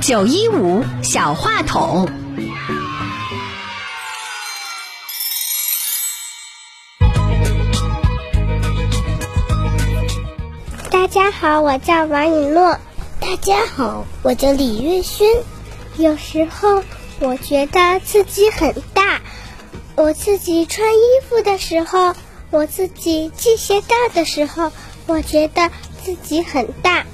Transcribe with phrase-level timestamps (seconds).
[0.00, 2.08] 九一五小话筒，
[10.90, 12.78] 大家好，我叫王以诺。
[13.20, 15.28] 大家好，我叫李月轩。
[15.96, 16.82] 有时候
[17.20, 19.20] 我觉得自己很大，
[19.94, 22.14] 我自己穿衣服的时候，
[22.50, 24.72] 我自己系鞋带的时候，
[25.08, 25.70] 我觉得
[26.04, 27.04] 自己很大。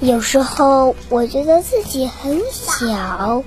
[0.00, 3.44] 有时候我觉得自己很小，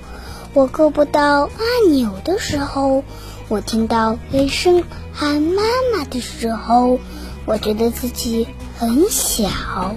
[0.54, 3.04] 我够不到按钮的时候，
[3.48, 5.62] 我听到雷声喊妈
[5.92, 6.98] 妈的时候，
[7.44, 8.48] 我觉得自己
[8.78, 9.96] 很小。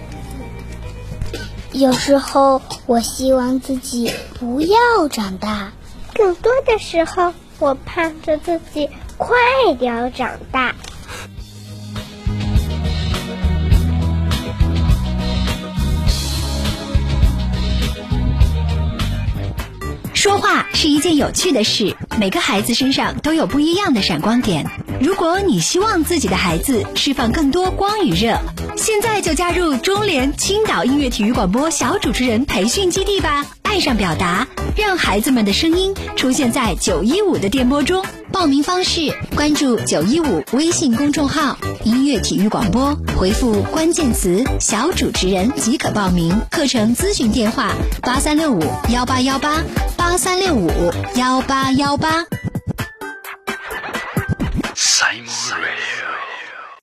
[1.72, 5.72] 有时候我希望自己不要长大，
[6.14, 9.36] 更多的时候我盼着自己快
[9.80, 10.76] 点长大。
[20.24, 24.66] 说话是一件有趣的事，每个孩子身上都有不一样的闪光点。
[25.02, 28.40] 如果你希望自己的孩子释放更多光与热，
[28.78, 33.46] 现在就加入中联青岛音乐体育广播小主持人培训基地吧！
[33.64, 38.06] 爱上表达，让孩子们的声音出现在九一五的电波中。
[38.32, 46.40] 报名方式：关注九一五微信公众号“音乐体育广播”，回复关键词“小主持人”即可报名。
[46.50, 49.62] 课程咨询电话：八三六五幺八幺八
[50.04, 50.70] 八三六五
[51.16, 52.26] 幺八幺八。